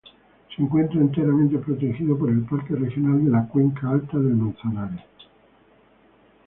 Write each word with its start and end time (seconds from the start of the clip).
Se 0.55 0.59
encuentra 0.63 0.99
enteramente 0.99 1.59
protegido 1.59 2.17
por 2.17 2.31
el 2.31 2.41
Parque 2.45 2.73
Regional 2.75 3.23
de 3.23 3.29
la 3.29 3.47
Cuenca 3.47 3.87
Alta 3.87 4.17
del 4.17 4.33
Manzanares. 4.35 5.05